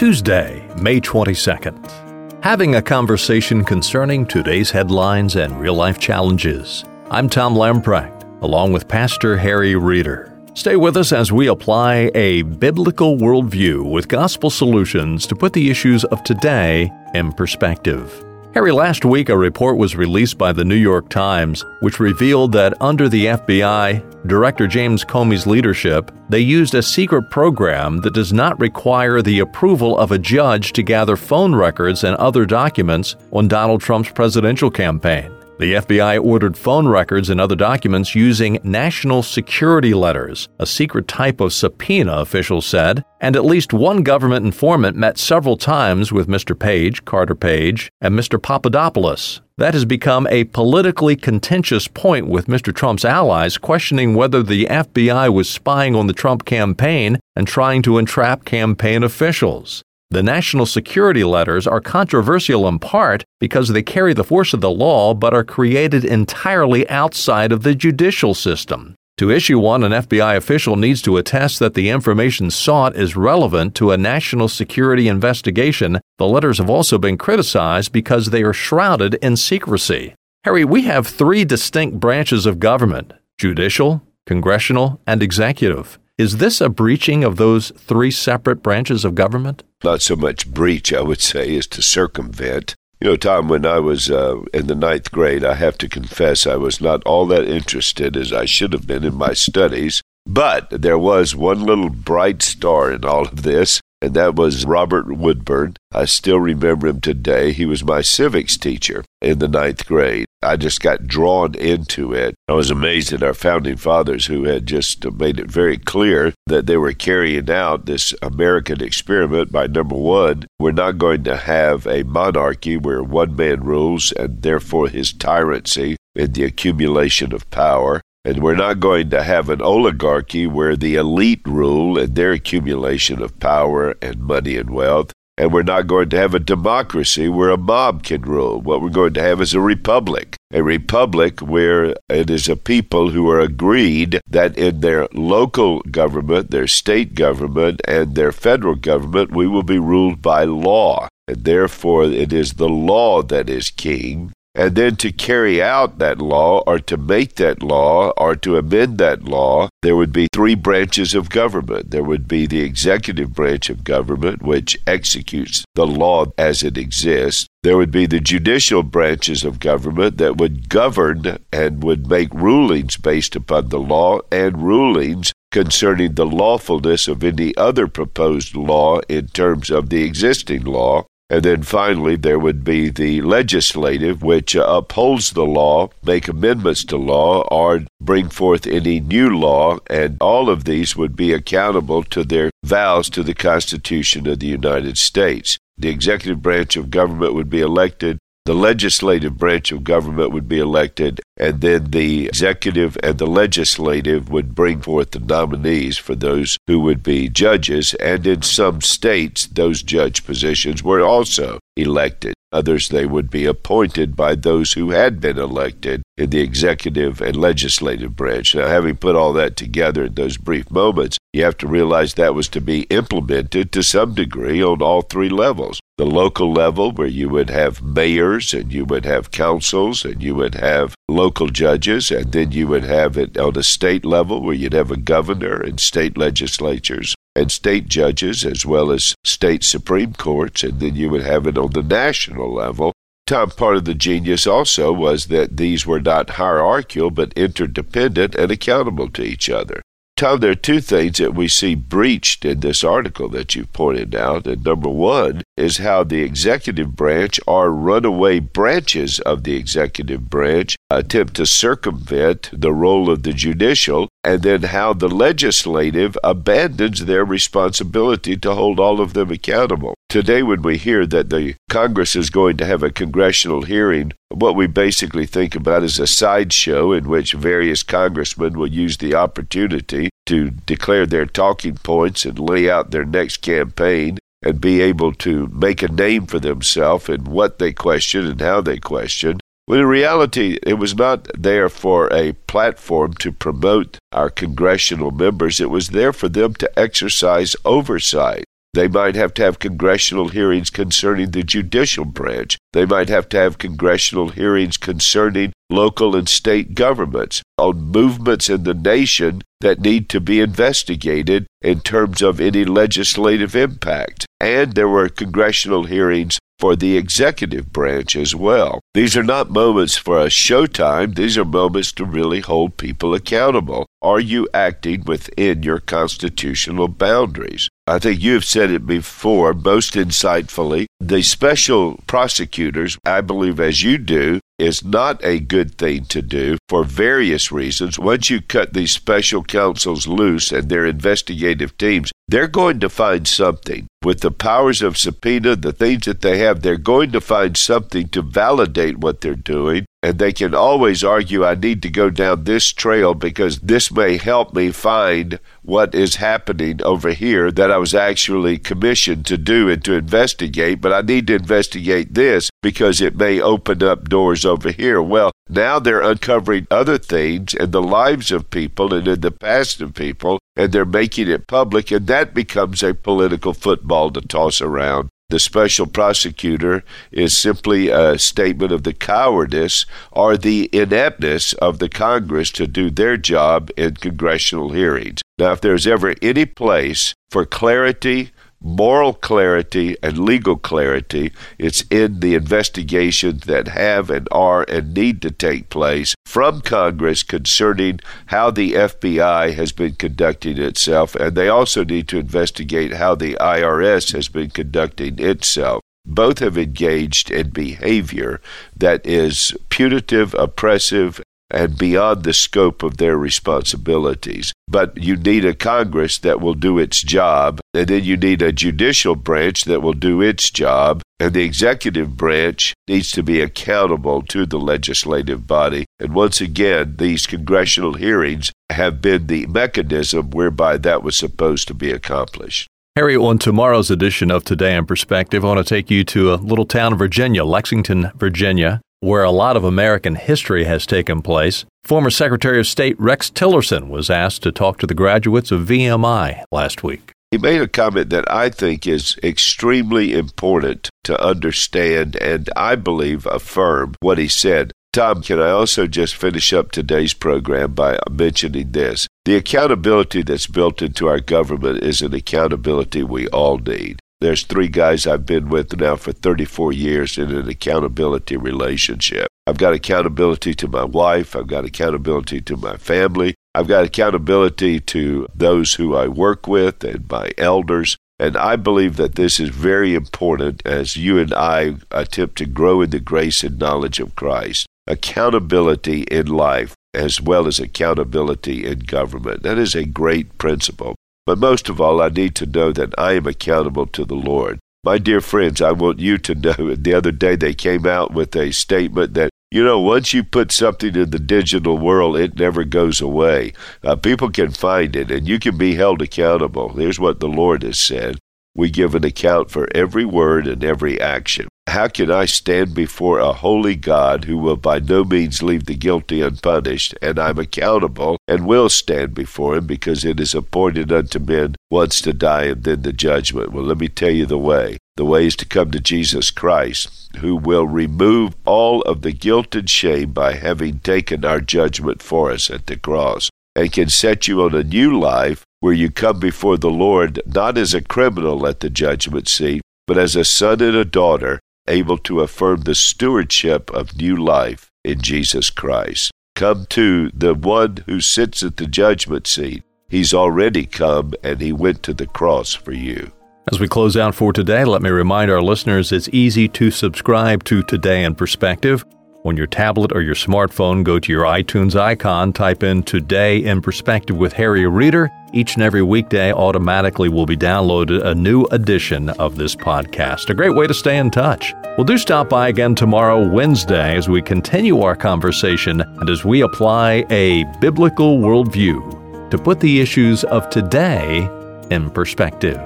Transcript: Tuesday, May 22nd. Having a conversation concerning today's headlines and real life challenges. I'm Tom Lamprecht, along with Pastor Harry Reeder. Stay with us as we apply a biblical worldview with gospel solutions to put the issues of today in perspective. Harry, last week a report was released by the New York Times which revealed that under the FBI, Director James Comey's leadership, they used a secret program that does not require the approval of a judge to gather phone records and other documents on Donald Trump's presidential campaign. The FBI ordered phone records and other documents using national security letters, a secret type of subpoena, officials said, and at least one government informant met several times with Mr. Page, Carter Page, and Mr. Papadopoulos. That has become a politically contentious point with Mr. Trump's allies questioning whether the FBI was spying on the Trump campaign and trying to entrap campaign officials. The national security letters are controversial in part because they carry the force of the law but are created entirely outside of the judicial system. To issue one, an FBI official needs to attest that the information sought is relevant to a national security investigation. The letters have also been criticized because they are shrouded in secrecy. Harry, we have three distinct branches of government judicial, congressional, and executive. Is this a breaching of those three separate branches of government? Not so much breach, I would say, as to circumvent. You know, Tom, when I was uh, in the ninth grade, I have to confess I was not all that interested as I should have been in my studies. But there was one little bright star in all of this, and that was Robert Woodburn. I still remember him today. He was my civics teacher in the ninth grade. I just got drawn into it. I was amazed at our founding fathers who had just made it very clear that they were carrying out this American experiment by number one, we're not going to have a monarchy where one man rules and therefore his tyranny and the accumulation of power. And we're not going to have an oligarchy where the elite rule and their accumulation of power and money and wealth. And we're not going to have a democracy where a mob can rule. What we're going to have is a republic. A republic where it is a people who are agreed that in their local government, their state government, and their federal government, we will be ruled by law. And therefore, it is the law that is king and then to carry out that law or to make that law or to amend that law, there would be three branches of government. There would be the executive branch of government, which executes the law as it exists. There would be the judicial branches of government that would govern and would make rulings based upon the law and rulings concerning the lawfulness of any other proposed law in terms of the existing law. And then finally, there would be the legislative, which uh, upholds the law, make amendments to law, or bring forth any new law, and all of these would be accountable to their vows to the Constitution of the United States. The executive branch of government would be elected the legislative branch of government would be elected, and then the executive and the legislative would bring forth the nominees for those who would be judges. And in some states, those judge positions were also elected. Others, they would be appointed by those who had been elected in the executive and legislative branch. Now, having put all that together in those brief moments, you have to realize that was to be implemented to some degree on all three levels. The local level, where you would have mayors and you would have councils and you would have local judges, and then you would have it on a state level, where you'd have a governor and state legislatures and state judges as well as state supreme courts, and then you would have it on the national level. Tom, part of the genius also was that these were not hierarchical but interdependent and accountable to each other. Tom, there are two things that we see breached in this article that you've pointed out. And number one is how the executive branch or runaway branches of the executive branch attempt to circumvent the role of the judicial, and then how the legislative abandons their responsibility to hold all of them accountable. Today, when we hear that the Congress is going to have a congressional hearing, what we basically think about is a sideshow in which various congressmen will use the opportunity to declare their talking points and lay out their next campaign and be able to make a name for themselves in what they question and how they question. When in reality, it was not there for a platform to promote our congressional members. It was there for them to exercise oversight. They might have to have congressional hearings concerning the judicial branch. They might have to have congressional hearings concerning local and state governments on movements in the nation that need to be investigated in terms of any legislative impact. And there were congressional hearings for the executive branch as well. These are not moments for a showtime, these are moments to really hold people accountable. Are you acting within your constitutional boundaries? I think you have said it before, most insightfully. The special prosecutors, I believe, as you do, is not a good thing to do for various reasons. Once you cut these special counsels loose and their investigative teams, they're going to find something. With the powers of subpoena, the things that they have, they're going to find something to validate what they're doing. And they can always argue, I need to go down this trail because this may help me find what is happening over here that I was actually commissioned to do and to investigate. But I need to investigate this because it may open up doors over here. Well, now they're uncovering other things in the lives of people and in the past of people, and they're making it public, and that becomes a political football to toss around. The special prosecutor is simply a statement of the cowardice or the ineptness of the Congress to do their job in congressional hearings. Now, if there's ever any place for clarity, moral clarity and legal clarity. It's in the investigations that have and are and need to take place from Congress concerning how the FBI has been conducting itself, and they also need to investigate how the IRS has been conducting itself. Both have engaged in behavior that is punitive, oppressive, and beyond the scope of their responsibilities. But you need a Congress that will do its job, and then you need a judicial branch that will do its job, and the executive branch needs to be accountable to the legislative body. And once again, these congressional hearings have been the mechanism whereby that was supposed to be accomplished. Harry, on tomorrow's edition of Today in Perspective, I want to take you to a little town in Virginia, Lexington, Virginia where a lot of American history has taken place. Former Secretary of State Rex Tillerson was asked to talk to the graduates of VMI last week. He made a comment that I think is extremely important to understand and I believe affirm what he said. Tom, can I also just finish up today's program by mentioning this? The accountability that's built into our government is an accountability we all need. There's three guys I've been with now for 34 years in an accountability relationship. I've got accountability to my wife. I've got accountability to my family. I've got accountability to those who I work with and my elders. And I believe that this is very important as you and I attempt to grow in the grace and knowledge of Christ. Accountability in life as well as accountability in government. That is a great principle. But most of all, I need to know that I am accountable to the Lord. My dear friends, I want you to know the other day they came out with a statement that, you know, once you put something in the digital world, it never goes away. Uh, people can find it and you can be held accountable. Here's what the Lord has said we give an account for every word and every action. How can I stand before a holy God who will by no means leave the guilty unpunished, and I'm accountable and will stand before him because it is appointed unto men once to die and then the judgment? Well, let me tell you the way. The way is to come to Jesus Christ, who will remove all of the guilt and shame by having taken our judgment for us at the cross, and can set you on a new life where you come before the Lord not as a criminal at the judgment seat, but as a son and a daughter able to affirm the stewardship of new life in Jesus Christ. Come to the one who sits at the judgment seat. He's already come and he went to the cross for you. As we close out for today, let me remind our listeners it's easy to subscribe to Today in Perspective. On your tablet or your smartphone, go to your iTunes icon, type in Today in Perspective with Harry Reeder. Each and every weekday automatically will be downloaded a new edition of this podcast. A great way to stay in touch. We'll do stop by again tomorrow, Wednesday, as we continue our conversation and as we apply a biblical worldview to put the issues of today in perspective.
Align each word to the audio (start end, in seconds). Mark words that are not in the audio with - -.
Tuesday, 0.00 0.66
May 0.80 0.98
22nd. 0.98 2.42
Having 2.42 2.76
a 2.76 2.80
conversation 2.80 3.62
concerning 3.62 4.24
today's 4.24 4.70
headlines 4.70 5.36
and 5.36 5.60
real 5.60 5.74
life 5.74 5.98
challenges. 5.98 6.86
I'm 7.10 7.28
Tom 7.28 7.54
Lamprecht, 7.54 8.22
along 8.40 8.72
with 8.72 8.88
Pastor 8.88 9.36
Harry 9.36 9.76
Reeder. 9.76 10.34
Stay 10.54 10.76
with 10.76 10.96
us 10.96 11.12
as 11.12 11.32
we 11.32 11.48
apply 11.48 12.10
a 12.14 12.40
biblical 12.40 13.18
worldview 13.18 13.90
with 13.90 14.08
gospel 14.08 14.48
solutions 14.48 15.26
to 15.26 15.36
put 15.36 15.52
the 15.52 15.70
issues 15.70 16.04
of 16.04 16.24
today 16.24 16.90
in 17.12 17.30
perspective. 17.34 18.24
Harry, 18.52 18.72
last 18.72 19.04
week 19.04 19.28
a 19.28 19.38
report 19.38 19.76
was 19.76 19.94
released 19.94 20.36
by 20.36 20.52
the 20.52 20.64
New 20.64 20.74
York 20.74 21.08
Times 21.08 21.64
which 21.82 22.00
revealed 22.00 22.50
that 22.50 22.74
under 22.80 23.08
the 23.08 23.26
FBI, 23.26 24.26
Director 24.26 24.66
James 24.66 25.04
Comey's 25.04 25.46
leadership, 25.46 26.10
they 26.28 26.40
used 26.40 26.74
a 26.74 26.82
secret 26.82 27.30
program 27.30 27.98
that 27.98 28.12
does 28.12 28.32
not 28.32 28.58
require 28.58 29.22
the 29.22 29.38
approval 29.38 29.96
of 29.98 30.10
a 30.10 30.18
judge 30.18 30.72
to 30.72 30.82
gather 30.82 31.16
phone 31.16 31.54
records 31.54 32.02
and 32.02 32.16
other 32.16 32.44
documents 32.44 33.14
on 33.32 33.46
Donald 33.46 33.82
Trump's 33.82 34.10
presidential 34.10 34.70
campaign. 34.70 35.32
The 35.60 35.74
FBI 35.74 36.24
ordered 36.24 36.56
phone 36.56 36.88
records 36.88 37.28
and 37.28 37.38
other 37.38 37.54
documents 37.54 38.14
using 38.14 38.58
national 38.64 39.22
security 39.22 39.92
letters, 39.92 40.48
a 40.58 40.64
secret 40.64 41.06
type 41.06 41.38
of 41.38 41.52
subpoena, 41.52 42.14
officials 42.14 42.64
said, 42.64 43.04
and 43.20 43.36
at 43.36 43.44
least 43.44 43.74
one 43.74 44.02
government 44.02 44.46
informant 44.46 44.96
met 44.96 45.18
several 45.18 45.58
times 45.58 46.12
with 46.12 46.28
Mr. 46.28 46.58
Page, 46.58 47.04
Carter 47.04 47.34
Page, 47.34 47.90
and 48.00 48.18
Mr. 48.18 48.40
Papadopoulos. 48.40 49.42
That 49.58 49.74
has 49.74 49.84
become 49.84 50.26
a 50.30 50.44
politically 50.44 51.14
contentious 51.14 51.86
point 51.88 52.26
with 52.26 52.46
Mr. 52.46 52.74
Trump's 52.74 53.04
allies 53.04 53.58
questioning 53.58 54.14
whether 54.14 54.42
the 54.42 54.64
FBI 54.64 55.30
was 55.30 55.50
spying 55.50 55.94
on 55.94 56.06
the 56.06 56.14
Trump 56.14 56.46
campaign 56.46 57.20
and 57.36 57.46
trying 57.46 57.82
to 57.82 57.98
entrap 57.98 58.46
campaign 58.46 59.02
officials. 59.02 59.82
The 60.12 60.24
national 60.24 60.66
security 60.66 61.22
letters 61.22 61.68
are 61.68 61.80
controversial 61.80 62.66
in 62.66 62.80
part 62.80 63.24
because 63.38 63.68
they 63.68 63.82
carry 63.82 64.12
the 64.12 64.24
force 64.24 64.52
of 64.52 64.60
the 64.60 64.70
law 64.70 65.14
but 65.14 65.32
are 65.32 65.44
created 65.44 66.04
entirely 66.04 66.88
outside 66.90 67.52
of 67.52 67.62
the 67.62 67.76
judicial 67.76 68.34
system. 68.34 68.96
To 69.18 69.30
issue 69.30 69.60
one, 69.60 69.84
an 69.84 69.92
FBI 69.92 70.36
official 70.36 70.74
needs 70.74 71.00
to 71.02 71.16
attest 71.16 71.60
that 71.60 71.74
the 71.74 71.90
information 71.90 72.50
sought 72.50 72.96
is 72.96 73.14
relevant 73.14 73.76
to 73.76 73.92
a 73.92 73.96
national 73.98 74.48
security 74.48 75.06
investigation. 75.06 76.00
The 76.18 76.26
letters 76.26 76.58
have 76.58 76.70
also 76.70 76.98
been 76.98 77.16
criticized 77.16 77.92
because 77.92 78.30
they 78.30 78.42
are 78.42 78.52
shrouded 78.52 79.14
in 79.22 79.36
secrecy. 79.36 80.14
Harry, 80.42 80.64
we 80.64 80.82
have 80.82 81.06
three 81.06 81.44
distinct 81.44 82.00
branches 82.00 82.46
of 82.46 82.58
government 82.58 83.12
judicial, 83.38 84.02
congressional, 84.26 85.00
and 85.06 85.22
executive. 85.22 86.00
Is 86.18 86.38
this 86.38 86.60
a 86.60 86.68
breaching 86.68 87.22
of 87.22 87.36
those 87.36 87.70
three 87.76 88.10
separate 88.10 88.62
branches 88.62 89.04
of 89.04 89.14
government? 89.14 89.62
Not 89.82 90.02
so 90.02 90.16
much 90.16 90.50
breach, 90.50 90.92
I 90.92 91.00
would 91.00 91.20
say, 91.20 91.56
as 91.56 91.66
to 91.68 91.82
circumvent. 91.82 92.74
You 93.00 93.08
know, 93.08 93.16
Tom, 93.16 93.48
when 93.48 93.64
I 93.64 93.78
was 93.78 94.10
uh, 94.10 94.42
in 94.52 94.66
the 94.66 94.74
ninth 94.74 95.10
grade, 95.10 95.42
I 95.42 95.54
have 95.54 95.78
to 95.78 95.88
confess 95.88 96.46
I 96.46 96.56
was 96.56 96.82
not 96.82 97.02
all 97.04 97.26
that 97.26 97.48
interested 97.48 98.14
as 98.16 98.30
I 98.32 98.44
should 98.44 98.74
have 98.74 98.86
been 98.86 99.04
in 99.04 99.14
my 99.14 99.32
studies. 99.32 100.02
But 100.26 100.68
there 100.70 100.98
was 100.98 101.34
one 101.34 101.64
little 101.64 101.88
bright 101.88 102.42
star 102.42 102.92
in 102.92 103.06
all 103.06 103.26
of 103.26 103.42
this, 103.42 103.80
and 104.02 104.14
that 104.14 104.34
was 104.34 104.64
Robert 104.64 105.06
Woodburn. 105.14 105.76
I 105.92 106.04
still 106.04 106.40
remember 106.40 106.86
him 106.86 107.00
today. 107.00 107.52
He 107.52 107.66
was 107.66 107.84
my 107.84 108.00
civics 108.00 108.56
teacher 108.56 109.04
in 109.20 109.38
the 109.38 109.48
ninth 109.48 109.86
grade. 109.86 110.26
I 110.42 110.56
just 110.56 110.80
got 110.80 111.06
drawn 111.06 111.54
into 111.54 112.14
it. 112.14 112.34
I 112.48 112.54
was 112.54 112.70
amazed 112.70 113.12
at 113.12 113.22
our 113.22 113.34
founding 113.34 113.76
fathers 113.76 114.26
who 114.26 114.44
had 114.44 114.66
just 114.66 115.04
made 115.12 115.38
it 115.38 115.50
very 115.50 115.76
clear 115.76 116.32
that 116.46 116.66
they 116.66 116.78
were 116.78 116.94
carrying 116.94 117.50
out 117.50 117.84
this 117.84 118.14
American 118.22 118.82
experiment 118.82 119.52
by 119.52 119.66
number 119.66 119.96
one, 119.96 120.46
we're 120.58 120.72
not 120.72 120.96
going 120.96 121.24
to 121.24 121.36
have 121.36 121.86
a 121.86 122.04
monarchy 122.04 122.78
where 122.78 123.02
one 123.02 123.36
man 123.36 123.62
rules 123.62 124.12
and 124.12 124.40
therefore 124.40 124.88
his 124.88 125.12
tyranny 125.12 125.96
and 126.14 126.34
the 126.34 126.44
accumulation 126.44 127.34
of 127.34 127.48
power. 127.50 127.99
And 128.22 128.42
we're 128.42 128.54
not 128.54 128.80
going 128.80 129.08
to 129.10 129.22
have 129.22 129.48
an 129.48 129.62
oligarchy 129.62 130.46
where 130.46 130.76
the 130.76 130.96
elite 130.96 131.40
rule 131.46 131.98
and 131.98 132.14
their 132.14 132.32
accumulation 132.32 133.22
of 133.22 133.40
power 133.40 133.96
and 134.02 134.20
money 134.20 134.56
and 134.56 134.68
wealth. 134.68 135.12
And 135.38 135.54
we're 135.54 135.62
not 135.62 135.86
going 135.86 136.10
to 136.10 136.18
have 136.18 136.34
a 136.34 136.38
democracy 136.38 137.26
where 137.26 137.48
a 137.48 137.56
mob 137.56 138.02
can 138.02 138.20
rule. 138.20 138.60
What 138.60 138.82
we're 138.82 138.90
going 138.90 139.14
to 139.14 139.22
have 139.22 139.40
is 139.40 139.54
a 139.54 139.60
republic. 139.60 140.36
A 140.52 140.62
republic 140.62 141.40
where 141.40 141.94
it 142.10 142.28
is 142.28 142.46
a 142.46 142.56
people 142.56 143.08
who 143.08 143.30
are 143.30 143.40
agreed 143.40 144.20
that 144.28 144.58
in 144.58 144.80
their 144.80 145.08
local 145.14 145.80
government, 145.80 146.50
their 146.50 146.66
state 146.66 147.14
government, 147.14 147.80
and 147.88 148.16
their 148.16 148.32
federal 148.32 148.74
government, 148.74 149.30
we 149.32 149.46
will 149.46 149.62
be 149.62 149.78
ruled 149.78 150.20
by 150.20 150.44
law. 150.44 151.08
And 151.26 151.44
therefore, 151.44 152.04
it 152.04 152.34
is 152.34 152.54
the 152.54 152.68
law 152.68 153.22
that 153.22 153.48
is 153.48 153.70
king 153.70 154.32
and 154.54 154.74
then 154.74 154.96
to 154.96 155.12
carry 155.12 155.62
out 155.62 155.98
that 155.98 156.18
law 156.18 156.62
or 156.66 156.78
to 156.78 156.96
make 156.96 157.36
that 157.36 157.62
law 157.62 158.10
or 158.16 158.34
to 158.36 158.56
amend 158.56 158.98
that 158.98 159.22
law, 159.22 159.68
there 159.82 159.94
would 159.94 160.12
be 160.12 160.26
three 160.32 160.54
branches 160.54 161.14
of 161.14 161.30
government. 161.30 161.90
There 161.90 162.02
would 162.02 162.26
be 162.26 162.46
the 162.46 162.60
executive 162.60 163.32
branch 163.32 163.70
of 163.70 163.84
government, 163.84 164.42
which 164.42 164.76
executes 164.86 165.64
the 165.74 165.86
law 165.86 166.26
as 166.36 166.62
it 166.62 166.76
exists. 166.76 167.46
There 167.62 167.76
would 167.76 167.92
be 167.92 168.06
the 168.06 168.20
judicial 168.20 168.82
branches 168.82 169.44
of 169.44 169.60
government 169.60 170.18
that 170.18 170.38
would 170.38 170.68
govern 170.68 171.38
and 171.52 171.82
would 171.84 172.08
make 172.08 172.32
rulings 172.34 172.96
based 172.96 173.36
upon 173.36 173.68
the 173.68 173.78
law 173.78 174.20
and 174.32 174.62
rulings 174.62 175.32
concerning 175.52 176.14
the 176.14 176.26
lawfulness 176.26 177.08
of 177.08 177.22
any 177.24 177.56
other 177.56 177.86
proposed 177.86 178.54
law 178.56 179.00
in 179.08 179.26
terms 179.28 179.70
of 179.70 179.90
the 179.90 180.02
existing 180.02 180.62
law. 180.64 181.04
And 181.30 181.44
then 181.44 181.62
finally, 181.62 182.16
there 182.16 182.40
would 182.40 182.64
be 182.64 182.90
the 182.90 183.22
legislative, 183.22 184.20
which 184.20 184.56
uh, 184.56 184.64
upholds 184.64 185.30
the 185.30 185.46
law, 185.46 185.90
make 186.02 186.26
amendments 186.26 186.84
to 186.86 186.96
law, 186.96 187.42
or 187.42 187.84
bring 188.00 188.28
forth 188.28 188.66
any 188.66 188.98
new 188.98 189.28
law, 189.28 189.78
and 189.86 190.16
all 190.20 190.50
of 190.50 190.64
these 190.64 190.96
would 190.96 191.14
be 191.14 191.32
accountable 191.32 192.02
to 192.02 192.24
their 192.24 192.50
vows 192.64 193.08
to 193.10 193.22
the 193.22 193.34
Constitution 193.34 194.26
of 194.26 194.40
the 194.40 194.48
United 194.48 194.98
States. 194.98 195.56
The 195.78 195.88
executive 195.88 196.42
branch 196.42 196.76
of 196.76 196.90
government 196.90 197.34
would 197.34 197.48
be 197.48 197.60
elected 197.60 198.18
the 198.46 198.54
legislative 198.54 199.36
branch 199.36 199.70
of 199.70 199.84
government 199.84 200.32
would 200.32 200.48
be 200.48 200.58
elected, 200.58 201.20
and 201.36 201.60
then 201.60 201.90
the 201.90 202.26
executive 202.26 202.96
and 203.02 203.18
the 203.18 203.26
legislative 203.26 204.30
would 204.30 204.54
bring 204.54 204.80
forth 204.80 205.10
the 205.10 205.20
nominees 205.20 205.98
for 205.98 206.14
those 206.14 206.56
who 206.66 206.80
would 206.80 207.02
be 207.02 207.28
judges. 207.28 207.94
And 207.94 208.26
in 208.26 208.42
some 208.42 208.80
states, 208.80 209.46
those 209.46 209.82
judge 209.82 210.24
positions 210.24 210.82
were 210.82 211.02
also 211.02 211.58
elected. 211.76 212.34
Others, 212.52 212.88
they 212.88 213.06
would 213.06 213.30
be 213.30 213.46
appointed 213.46 214.16
by 214.16 214.34
those 214.34 214.72
who 214.72 214.90
had 214.90 215.20
been 215.20 215.38
elected 215.38 216.02
in 216.16 216.30
the 216.30 216.40
executive 216.40 217.20
and 217.20 217.36
legislative 217.36 218.16
branch. 218.16 218.54
Now, 218.54 218.66
having 218.66 218.96
put 218.96 219.14
all 219.14 219.32
that 219.34 219.56
together 219.56 220.06
in 220.06 220.14
those 220.14 220.36
brief 220.36 220.70
moments, 220.70 221.18
you 221.32 221.44
have 221.44 221.58
to 221.58 221.68
realize 221.68 222.14
that 222.14 222.34
was 222.34 222.48
to 222.48 222.60
be 222.60 222.82
implemented 222.84 223.70
to 223.72 223.82
some 223.82 224.14
degree 224.14 224.62
on 224.62 224.82
all 224.82 225.02
three 225.02 225.28
levels. 225.28 225.79
The 226.00 226.06
local 226.06 226.50
level, 226.50 226.92
where 226.92 227.06
you 227.06 227.28
would 227.28 227.50
have 227.50 227.82
mayors 227.82 228.54
and 228.54 228.72
you 228.72 228.86
would 228.86 229.04
have 229.04 229.30
councils 229.30 230.02
and 230.02 230.22
you 230.22 230.34
would 230.34 230.54
have 230.54 230.94
local 231.10 231.48
judges, 231.48 232.10
and 232.10 232.32
then 232.32 232.52
you 232.52 232.68
would 232.68 232.84
have 232.84 233.18
it 233.18 233.36
on 233.36 233.54
a 233.58 233.62
state 233.62 234.06
level, 234.06 234.40
where 234.40 234.54
you'd 234.54 234.72
have 234.72 234.90
a 234.90 234.96
governor 234.96 235.60
and 235.60 235.78
state 235.78 236.16
legislatures 236.16 237.14
and 237.36 237.52
state 237.52 237.86
judges 237.86 238.46
as 238.46 238.64
well 238.64 238.90
as 238.90 239.14
state 239.24 239.62
supreme 239.62 240.14
courts, 240.14 240.64
and 240.64 240.80
then 240.80 240.96
you 240.96 241.10
would 241.10 241.20
have 241.20 241.46
it 241.46 241.58
on 241.58 241.72
the 241.72 241.82
national 241.82 242.50
level. 242.50 242.94
Tom, 243.26 243.50
part 243.50 243.76
of 243.76 243.84
the 243.84 243.92
genius 243.92 244.46
also 244.46 244.94
was 244.94 245.26
that 245.26 245.58
these 245.58 245.86
were 245.86 246.00
not 246.00 246.30
hierarchical 246.30 247.10
but 247.10 247.34
interdependent 247.34 248.34
and 248.34 248.50
accountable 248.50 249.10
to 249.10 249.22
each 249.22 249.50
other. 249.50 249.82
Tom, 250.20 250.40
there 250.40 250.50
are 250.50 250.54
two 250.54 250.82
things 250.82 251.16
that 251.16 251.34
we 251.34 251.48
see 251.48 251.74
breached 251.74 252.44
in 252.44 252.60
this 252.60 252.84
article 252.84 253.30
that 253.30 253.54
you've 253.54 253.72
pointed 253.72 254.14
out. 254.14 254.46
And 254.46 254.62
number 254.62 254.90
one 254.90 255.40
is 255.56 255.78
how 255.78 256.04
the 256.04 256.20
executive 256.20 256.94
branch 256.94 257.40
or 257.46 257.72
runaway 257.72 258.40
branches 258.40 259.18
of 259.20 259.44
the 259.44 259.56
executive 259.56 260.28
branch 260.28 260.76
attempt 260.90 261.34
to 261.34 261.46
circumvent 261.46 262.50
the 262.52 262.72
role 262.72 263.08
of 263.08 263.22
the 263.22 263.32
judicial, 263.32 264.08
and 264.24 264.42
then 264.42 264.62
how 264.62 264.92
the 264.92 265.08
legislative 265.08 266.18
abandons 266.24 267.04
their 267.04 267.24
responsibility 267.24 268.36
to 268.36 268.54
hold 268.54 268.80
all 268.80 269.00
of 269.00 269.12
them 269.14 269.30
accountable. 269.30 269.94
Today, 270.08 270.42
when 270.42 270.62
we 270.62 270.76
hear 270.76 271.06
that 271.06 271.30
the 271.30 271.54
Congress 271.68 272.16
is 272.16 272.30
going 272.30 272.56
to 272.56 272.66
have 272.66 272.82
a 272.82 272.90
congressional 272.90 273.62
hearing, 273.62 274.12
what 274.30 274.56
we 274.56 274.66
basically 274.66 275.26
think 275.26 275.54
about 275.54 275.82
is 275.82 275.98
a 275.98 276.06
sideshow 276.06 276.92
in 276.92 277.08
which 277.08 277.32
various 277.32 277.82
congressmen 277.82 278.58
will 278.58 278.66
use 278.66 278.96
the 278.96 279.14
opportunity 279.14 280.10
to 280.26 280.50
declare 280.50 281.06
their 281.06 281.26
talking 281.26 281.74
points 281.74 282.24
and 282.24 282.38
lay 282.38 282.68
out 282.68 282.90
their 282.90 283.04
next 283.04 283.38
campaign 283.38 284.18
and 284.42 284.60
be 284.60 284.80
able 284.80 285.12
to 285.12 285.46
make 285.48 285.82
a 285.82 285.88
name 285.88 286.26
for 286.26 286.38
themselves 286.38 287.08
in 287.08 287.24
what 287.24 287.58
they 287.58 287.72
question 287.72 288.26
and 288.26 288.40
how 288.40 288.60
they 288.60 288.78
question. 288.78 289.38
When 289.66 289.80
in 289.80 289.86
reality, 289.86 290.58
it 290.64 290.74
was 290.74 290.96
not 290.96 291.28
there 291.38 291.68
for 291.68 292.12
a 292.12 292.32
platform 292.48 293.14
to 293.14 293.30
promote 293.30 293.98
our 294.12 294.28
congressional 294.28 295.10
members. 295.10 295.60
It 295.60 295.70
was 295.70 295.88
there 295.88 296.12
for 296.12 296.28
them 296.28 296.54
to 296.54 296.78
exercise 296.78 297.54
oversight. 297.64 298.44
They 298.72 298.86
might 298.86 299.16
have 299.16 299.34
to 299.34 299.42
have 299.42 299.58
congressional 299.58 300.28
hearings 300.28 300.70
concerning 300.70 301.32
the 301.32 301.42
judicial 301.42 302.04
branch. 302.04 302.56
They 302.72 302.86
might 302.86 303.08
have 303.08 303.28
to 303.30 303.36
have 303.36 303.58
congressional 303.58 304.28
hearings 304.28 304.76
concerning 304.76 305.52
local 305.70 306.14
and 306.14 306.28
state 306.28 306.74
governments 306.74 307.42
on 307.58 307.80
movements 307.80 308.48
in 308.48 308.62
the 308.62 308.74
nation 308.74 309.42
that 309.60 309.80
need 309.80 310.08
to 310.10 310.20
be 310.20 310.40
investigated 310.40 311.46
in 311.60 311.80
terms 311.80 312.22
of 312.22 312.40
any 312.40 312.64
legislative 312.64 313.56
impact. 313.56 314.24
And 314.40 314.74
there 314.74 314.88
were 314.88 315.08
congressional 315.08 315.84
hearings 315.84 316.38
for 316.60 316.76
the 316.76 316.96
executive 316.96 317.72
branch 317.72 318.14
as 318.14 318.34
well. 318.34 318.80
These 318.92 319.16
are 319.16 319.24
not 319.24 319.50
moments 319.50 319.96
for 319.96 320.20
a 320.20 320.26
showtime, 320.26 321.16
these 321.16 321.38
are 321.38 321.44
moments 321.44 321.90
to 321.92 322.04
really 322.04 322.40
hold 322.40 322.76
people 322.76 323.14
accountable. 323.14 323.86
Are 324.02 324.20
you 324.20 324.48
acting 324.54 325.04
within 325.06 325.62
your 325.62 325.80
constitutional 325.80 326.88
boundaries? 326.88 327.68
I 327.86 327.98
think 327.98 328.22
you 328.22 328.34
have 328.34 328.44
said 328.44 328.70
it 328.70 328.86
before, 328.86 329.52
most 329.52 329.94
insightfully. 329.94 330.86
The 331.00 331.22
special 331.22 331.98
prosecutors, 332.06 332.96
I 333.04 333.20
believe, 333.20 333.58
as 333.58 333.82
you 333.82 333.98
do, 333.98 334.40
is 334.60 334.84
not 334.84 335.24
a 335.24 335.40
good 335.40 335.76
thing 335.76 336.04
to 336.04 336.22
do 336.22 336.56
for 336.68 336.84
various 336.84 337.50
reasons. 337.50 337.98
Once 337.98 338.30
you 338.30 338.40
cut 338.40 338.74
these 338.74 338.92
special 338.92 339.42
counsels 339.42 340.06
loose 340.06 340.52
and 340.52 340.68
their 340.68 340.86
investigative 340.86 341.76
teams, 341.78 342.12
they're 342.30 342.46
going 342.46 342.78
to 342.78 342.88
find 342.88 343.26
something. 343.26 343.86
With 344.04 344.20
the 344.20 344.30
powers 344.30 344.82
of 344.82 344.96
subpoena, 344.96 345.56
the 345.56 345.72
things 345.72 346.06
that 346.06 346.20
they 346.22 346.38
have, 346.38 346.62
they're 346.62 346.78
going 346.78 347.10
to 347.12 347.20
find 347.20 347.56
something 347.56 348.08
to 348.10 348.22
validate 348.22 348.98
what 348.98 349.20
they're 349.20 349.34
doing. 349.34 349.84
And 350.02 350.18
they 350.18 350.32
can 350.32 350.54
always 350.54 351.04
argue, 351.04 351.44
I 351.44 351.54
need 351.56 351.82
to 351.82 351.90
go 351.90 352.08
down 352.08 352.44
this 352.44 352.68
trail 352.68 353.12
because 353.12 353.58
this 353.58 353.92
may 353.92 354.16
help 354.16 354.54
me 354.54 354.70
find 354.70 355.38
what 355.60 355.94
is 355.94 356.16
happening 356.16 356.80
over 356.82 357.10
here 357.10 357.50
that 357.50 357.70
I 357.70 357.76
was 357.76 357.94
actually 357.94 358.56
commissioned 358.56 359.26
to 359.26 359.36
do 359.36 359.68
and 359.68 359.84
to 359.84 359.94
investigate. 359.94 360.80
But 360.80 360.94
I 360.94 361.02
need 361.02 361.26
to 361.26 361.34
investigate 361.34 362.14
this 362.14 362.48
because 362.62 363.02
it 363.02 363.16
may 363.16 363.40
open 363.40 363.82
up 363.82 364.08
doors 364.08 364.46
over 364.46 364.70
here. 364.70 365.02
Well, 365.02 365.32
now 365.50 365.78
they're 365.78 366.00
uncovering 366.00 366.68
other 366.70 366.96
things 366.96 367.52
in 367.52 367.72
the 367.72 367.82
lives 367.82 368.30
of 368.30 368.50
people 368.50 368.94
and 368.94 369.06
in 369.06 369.20
the 369.20 369.32
past 369.32 369.82
of 369.82 369.94
people, 369.94 370.38
and 370.56 370.72
they're 370.72 370.84
making 370.84 371.28
it 371.28 371.46
public, 371.46 371.90
and 371.90 372.06
that 372.06 372.34
becomes 372.34 372.82
a 372.82 372.94
political 372.94 373.54
football 373.54 374.10
to 374.10 374.20
toss 374.20 374.60
around. 374.60 375.08
The 375.30 375.38
special 375.38 375.86
prosecutor 375.86 376.82
is 377.12 377.38
simply 377.38 377.88
a 377.88 378.18
statement 378.18 378.72
of 378.72 378.82
the 378.82 378.92
cowardice 378.92 379.86
or 380.10 380.36
the 380.36 380.68
ineptness 380.72 381.52
of 381.54 381.78
the 381.78 381.88
Congress 381.88 382.50
to 382.52 382.66
do 382.66 382.90
their 382.90 383.16
job 383.16 383.70
in 383.76 383.94
congressional 383.94 384.70
hearings. 384.70 385.22
Now, 385.38 385.52
if 385.52 385.60
there's 385.60 385.86
ever 385.86 386.16
any 386.20 386.46
place 386.46 387.14
for 387.30 387.46
clarity, 387.46 388.32
moral 388.60 389.14
clarity 389.14 389.96
and 390.02 390.18
legal 390.18 390.56
clarity. 390.56 391.32
It's 391.58 391.82
in 391.90 392.20
the 392.20 392.34
investigations 392.34 393.44
that 393.44 393.68
have 393.68 394.10
and 394.10 394.28
are 394.30 394.64
and 394.68 394.94
need 394.94 395.22
to 395.22 395.30
take 395.30 395.70
place 395.70 396.14
from 396.26 396.60
Congress 396.60 397.22
concerning 397.22 398.00
how 398.26 398.50
the 398.50 398.72
FBI 398.72 399.54
has 399.54 399.72
been 399.72 399.94
conducting 399.94 400.58
itself, 400.58 401.14
and 401.14 401.34
they 401.34 401.48
also 401.48 401.84
need 401.84 402.08
to 402.08 402.18
investigate 402.18 402.94
how 402.94 403.14
the 403.14 403.34
IRS 403.40 404.12
has 404.12 404.28
been 404.28 404.50
conducting 404.50 405.18
itself. 405.18 405.82
Both 406.06 406.38
have 406.38 406.56
engaged 406.56 407.30
in 407.30 407.50
behavior 407.50 408.40
that 408.76 409.04
is 409.04 409.52
punitive, 409.68 410.34
oppressive, 410.34 411.20
and 411.50 411.78
beyond 411.78 412.22
the 412.22 412.32
scope 412.32 412.82
of 412.82 412.96
their 412.96 413.16
responsibilities. 413.16 414.52
But 414.68 414.96
you 414.96 415.16
need 415.16 415.44
a 415.44 415.54
Congress 415.54 416.18
that 416.18 416.40
will 416.40 416.54
do 416.54 416.78
its 416.78 417.02
job, 417.02 417.60
and 417.74 417.88
then 417.88 418.04
you 418.04 418.16
need 418.16 418.42
a 418.42 418.52
judicial 418.52 419.16
branch 419.16 419.64
that 419.64 419.82
will 419.82 419.94
do 419.94 420.20
its 420.22 420.50
job, 420.50 421.02
and 421.18 421.34
the 421.34 421.42
executive 421.42 422.16
branch 422.16 422.74
needs 422.88 423.10
to 423.12 423.22
be 423.22 423.40
accountable 423.40 424.22
to 424.22 424.46
the 424.46 424.58
legislative 424.58 425.46
body. 425.46 425.86
And 425.98 426.14
once 426.14 426.40
again, 426.40 426.96
these 426.98 427.26
congressional 427.26 427.94
hearings 427.94 428.52
have 428.70 429.02
been 429.02 429.26
the 429.26 429.46
mechanism 429.46 430.30
whereby 430.30 430.78
that 430.78 431.02
was 431.02 431.16
supposed 431.16 431.68
to 431.68 431.74
be 431.74 431.90
accomplished. 431.90 432.68
Harry, 432.96 433.16
on 433.16 433.38
tomorrow's 433.38 433.90
edition 433.90 434.30
of 434.30 434.44
Today 434.44 434.74
in 434.74 434.84
Perspective, 434.84 435.44
I 435.44 435.48
want 435.48 435.66
to 435.66 435.74
take 435.74 435.90
you 435.90 436.04
to 436.04 436.34
a 436.34 436.36
little 436.36 436.66
town 436.66 436.92
in 436.92 436.98
Virginia, 436.98 437.44
Lexington, 437.44 438.10
Virginia 438.16 438.80
where 439.00 439.24
a 439.24 439.30
lot 439.30 439.56
of 439.56 439.64
American 439.64 440.14
history 440.14 440.64
has 440.64 440.86
taken 440.86 441.22
place. 441.22 441.64
Former 441.84 442.10
Secretary 442.10 442.60
of 442.60 442.66
State 442.66 443.00
Rex 443.00 443.30
Tillerson 443.30 443.88
was 443.88 444.10
asked 444.10 444.42
to 444.42 444.52
talk 444.52 444.78
to 444.78 444.86
the 444.86 444.94
graduates 444.94 445.50
of 445.50 445.66
VMI 445.66 446.44
last 446.52 446.82
week. 446.82 447.12
He 447.30 447.38
made 447.38 447.62
a 447.62 447.68
comment 447.68 448.10
that 448.10 448.30
I 448.30 448.50
think 448.50 448.86
is 448.86 449.16
extremely 449.22 450.12
important 450.12 450.90
to 451.04 451.20
understand 451.24 452.16
and 452.16 452.50
I 452.56 452.74
believe 452.74 453.24
affirm 453.26 453.94
what 454.00 454.18
he 454.18 454.28
said. 454.28 454.72
Tom, 454.92 455.22
can 455.22 455.40
I 455.40 455.50
also 455.50 455.86
just 455.86 456.16
finish 456.16 456.52
up 456.52 456.72
today's 456.72 457.14
program 457.14 457.72
by 457.74 457.98
mentioning 458.10 458.72
this? 458.72 459.06
The 459.24 459.36
accountability 459.36 460.22
that's 460.22 460.48
built 460.48 460.82
into 460.82 461.06
our 461.06 461.20
government 461.20 461.84
is 461.84 462.02
an 462.02 462.12
accountability 462.12 463.04
we 463.04 463.28
all 463.28 463.58
need. 463.58 464.00
There's 464.20 464.42
three 464.42 464.68
guys 464.68 465.06
I've 465.06 465.24
been 465.24 465.48
with 465.48 465.74
now 465.78 465.96
for 465.96 466.12
34 466.12 466.74
years 466.74 467.16
in 467.16 467.34
an 467.34 467.48
accountability 467.48 468.36
relationship. 468.36 469.28
I've 469.46 469.56
got 469.56 469.72
accountability 469.72 470.52
to 470.54 470.68
my 470.68 470.84
wife. 470.84 471.34
I've 471.34 471.46
got 471.46 471.64
accountability 471.64 472.42
to 472.42 472.56
my 472.58 472.76
family. 472.76 473.34
I've 473.54 473.66
got 473.66 473.84
accountability 473.84 474.78
to 474.80 475.26
those 475.34 475.74
who 475.74 475.96
I 475.96 476.06
work 476.06 476.46
with 476.46 476.84
and 476.84 477.10
my 477.10 477.30
elders. 477.38 477.96
And 478.18 478.36
I 478.36 478.56
believe 478.56 478.96
that 478.96 479.14
this 479.14 479.40
is 479.40 479.48
very 479.48 479.94
important 479.94 480.60
as 480.66 480.98
you 480.98 481.18
and 481.18 481.32
I 481.32 481.76
attempt 481.90 482.36
to 482.38 482.46
grow 482.46 482.82
in 482.82 482.90
the 482.90 483.00
grace 483.00 483.42
and 483.42 483.58
knowledge 483.58 484.00
of 484.00 484.16
Christ. 484.16 484.66
Accountability 484.86 486.02
in 486.02 486.26
life 486.26 486.74
as 486.92 487.22
well 487.22 487.46
as 487.46 487.58
accountability 487.58 488.66
in 488.66 488.80
government. 488.80 489.44
That 489.44 489.56
is 489.56 489.74
a 489.74 489.86
great 489.86 490.36
principle. 490.36 490.96
But 491.26 491.38
most 491.38 491.68
of 491.68 491.80
all, 491.80 492.00
I 492.00 492.08
need 492.08 492.34
to 492.36 492.46
know 492.46 492.72
that 492.72 492.94
I 492.98 493.12
am 493.12 493.26
accountable 493.26 493.86
to 493.86 494.04
the 494.04 494.14
Lord. 494.14 494.58
My 494.82 494.96
dear 494.96 495.20
friends, 495.20 495.60
I 495.60 495.72
want 495.72 495.98
you 495.98 496.16
to 496.16 496.34
know 496.34 496.74
the 496.74 496.94
other 496.94 497.12
day 497.12 497.36
they 497.36 497.52
came 497.52 497.84
out 497.86 498.14
with 498.14 498.34
a 498.34 498.50
statement 498.50 499.12
that, 499.12 499.28
you 499.50 499.62
know, 499.62 499.78
once 499.78 500.14
you 500.14 500.24
put 500.24 500.52
something 500.52 500.96
in 500.96 501.10
the 501.10 501.18
digital 501.18 501.76
world, 501.76 502.16
it 502.16 502.38
never 502.38 502.64
goes 502.64 503.02
away. 503.02 503.52
Uh, 503.84 503.96
people 503.96 504.30
can 504.30 504.52
find 504.52 504.96
it 504.96 505.10
and 505.10 505.28
you 505.28 505.38
can 505.38 505.58
be 505.58 505.74
held 505.74 506.00
accountable. 506.00 506.70
Here's 506.70 506.98
what 506.98 507.20
the 507.20 507.28
Lord 507.28 507.62
has 507.62 507.78
said 507.78 508.18
we 508.54 508.70
give 508.70 508.94
an 508.94 509.04
account 509.04 509.50
for 509.50 509.68
every 509.74 510.06
word 510.06 510.46
and 510.46 510.64
every 510.64 510.98
action. 511.00 511.46
How 511.70 511.86
can 511.86 512.10
I 512.10 512.24
stand 512.24 512.74
before 512.74 513.20
a 513.20 513.32
holy 513.32 513.76
God 513.76 514.24
who 514.24 514.38
will 514.38 514.56
by 514.56 514.80
no 514.80 515.04
means 515.04 515.40
leave 515.40 515.66
the 515.66 515.76
guilty 515.76 516.20
unpunished, 516.20 516.96
and 517.00 517.16
I'm 517.16 517.38
accountable 517.38 518.18
and 518.26 518.44
will 518.44 518.68
stand 518.68 519.14
before 519.14 519.54
him 519.54 519.68
because 519.68 520.04
it 520.04 520.18
is 520.18 520.34
appointed 520.34 520.90
unto 520.90 521.20
men 521.20 521.54
once 521.70 522.00
to 522.00 522.12
die 522.12 522.46
and 522.46 522.64
then 522.64 522.82
the 522.82 522.92
judgment? 522.92 523.52
Well, 523.52 523.62
let 523.62 523.78
me 523.78 523.86
tell 523.86 524.10
you 524.10 524.26
the 524.26 524.36
way. 524.36 524.78
The 524.96 525.04
way 525.04 525.26
is 525.26 525.36
to 525.36 525.46
come 525.46 525.70
to 525.70 525.78
Jesus 525.78 526.32
Christ, 526.32 527.08
who 527.18 527.36
will 527.36 527.68
remove 527.68 528.34
all 528.44 528.82
of 528.82 529.02
the 529.02 529.12
guilt 529.12 529.54
and 529.54 529.70
shame 529.70 530.10
by 530.10 530.34
having 530.34 530.80
taken 530.80 531.24
our 531.24 531.40
judgment 531.40 532.02
for 532.02 532.32
us 532.32 532.50
at 532.50 532.66
the 532.66 532.76
cross, 532.76 533.30
and 533.54 533.72
can 533.72 533.88
set 533.88 534.26
you 534.26 534.42
on 534.42 534.56
a 534.56 534.64
new 534.64 534.98
life 534.98 535.44
where 535.60 535.72
you 535.72 535.88
come 535.88 536.18
before 536.18 536.58
the 536.58 536.68
Lord 536.68 537.22
not 537.24 537.56
as 537.56 537.74
a 537.74 537.80
criminal 537.80 538.44
at 538.48 538.58
the 538.58 538.70
judgment 538.70 539.28
seat, 539.28 539.62
but 539.86 539.96
as 539.96 540.16
a 540.16 540.24
son 540.24 540.60
and 540.60 540.74
a 540.74 540.84
daughter 540.84 541.38
able 541.68 541.98
to 541.98 542.20
affirm 542.20 542.62
the 542.62 542.74
stewardship 542.74 543.70
of 543.70 543.96
new 543.96 544.16
life 544.16 544.70
in 544.84 545.00
Jesus 545.00 545.50
Christ. 545.50 546.10
Come 546.34 546.66
to 546.70 547.10
the 547.10 547.34
one 547.34 547.84
who 547.86 548.00
sits 548.00 548.42
at 548.42 548.56
the 548.56 548.66
judgment 548.66 549.26
seat. 549.26 549.62
He's 549.88 550.14
already 550.14 550.66
come 550.66 551.14
and 551.22 551.40
he 551.40 551.52
went 551.52 551.82
to 551.82 551.94
the 551.94 552.06
cross 552.06 552.54
for 552.54 552.72
you. 552.72 553.12
As 553.50 553.58
we 553.58 553.66
close 553.66 553.96
out 553.96 554.14
for 554.14 554.32
today, 554.32 554.64
let 554.64 554.82
me 554.82 554.90
remind 554.90 555.30
our 555.30 555.42
listeners 555.42 555.90
it's 555.90 556.08
easy 556.12 556.46
to 556.48 556.70
subscribe 556.70 557.42
to 557.44 557.62
Today 557.62 558.04
in 558.04 558.14
Perspective. 558.14 558.84
On 559.22 559.36
your 559.36 559.46
tablet 559.46 559.92
or 559.92 560.00
your 560.00 560.14
smartphone, 560.14 560.82
go 560.82 560.98
to 560.98 561.12
your 561.12 561.24
iTunes 561.24 561.78
icon, 561.78 562.32
type 562.32 562.62
in 562.62 562.82
Today 562.82 563.36
in 563.36 563.60
Perspective 563.60 564.16
with 564.16 564.32
Harry 564.32 564.66
Reeder. 564.66 565.10
Each 565.34 565.54
and 565.54 565.62
every 565.62 565.82
weekday 565.82 566.32
automatically 566.32 567.10
will 567.10 567.26
be 567.26 567.36
downloaded 567.36 568.02
a 568.02 568.14
new 568.14 568.44
edition 568.46 569.10
of 569.10 569.36
this 569.36 569.54
podcast. 569.54 570.30
A 570.30 570.34
great 570.34 570.54
way 570.54 570.66
to 570.66 570.72
stay 570.72 570.96
in 570.96 571.10
touch. 571.10 571.52
We'll 571.76 571.84
do 571.84 571.98
stop 571.98 572.30
by 572.30 572.48
again 572.48 572.74
tomorrow, 572.74 573.28
Wednesday, 573.28 573.94
as 573.94 574.08
we 574.08 574.22
continue 574.22 574.80
our 574.80 574.96
conversation 574.96 575.82
and 575.82 576.08
as 576.08 576.24
we 576.24 576.40
apply 576.40 577.04
a 577.10 577.44
biblical 577.60 578.18
worldview 578.20 579.30
to 579.30 579.36
put 579.36 579.60
the 579.60 579.82
issues 579.82 580.24
of 580.24 580.48
today 580.48 581.28
in 581.70 581.90
perspective. 581.90 582.58